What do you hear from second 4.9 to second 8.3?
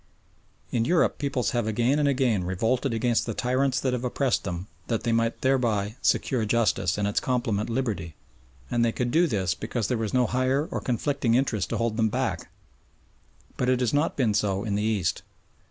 they might thereby secure justice and its complement liberty,